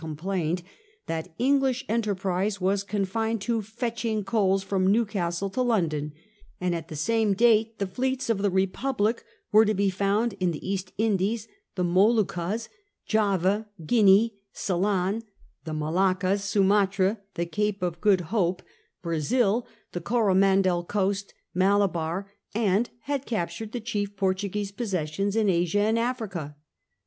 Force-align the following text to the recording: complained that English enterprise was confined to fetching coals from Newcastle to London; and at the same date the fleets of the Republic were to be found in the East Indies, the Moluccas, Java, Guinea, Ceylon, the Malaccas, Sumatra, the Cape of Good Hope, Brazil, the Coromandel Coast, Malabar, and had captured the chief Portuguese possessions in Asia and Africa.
complained 0.01 0.63
that 1.05 1.31
English 1.37 1.85
enterprise 1.87 2.59
was 2.59 2.83
confined 2.83 3.39
to 3.39 3.61
fetching 3.61 4.23
coals 4.23 4.63
from 4.63 4.87
Newcastle 4.91 5.47
to 5.47 5.61
London; 5.61 6.11
and 6.59 6.73
at 6.73 6.87
the 6.87 6.95
same 6.95 7.35
date 7.35 7.77
the 7.77 7.85
fleets 7.85 8.27
of 8.27 8.39
the 8.39 8.49
Republic 8.49 9.23
were 9.51 9.63
to 9.63 9.75
be 9.75 9.91
found 9.91 10.33
in 10.39 10.49
the 10.49 10.67
East 10.67 10.91
Indies, 10.97 11.47
the 11.75 11.83
Moluccas, 11.83 12.67
Java, 13.05 13.67
Guinea, 13.85 14.39
Ceylon, 14.53 15.21
the 15.65 15.71
Malaccas, 15.73 16.41
Sumatra, 16.41 17.19
the 17.35 17.45
Cape 17.45 17.83
of 17.83 18.01
Good 18.01 18.21
Hope, 18.21 18.63
Brazil, 19.03 19.67
the 19.91 20.01
Coromandel 20.01 20.83
Coast, 20.83 21.35
Malabar, 21.53 22.27
and 22.55 22.89
had 23.01 23.27
captured 23.27 23.71
the 23.71 23.79
chief 23.79 24.15
Portuguese 24.15 24.71
possessions 24.71 25.35
in 25.35 25.47
Asia 25.47 25.81
and 25.81 25.99
Africa. 25.99 26.55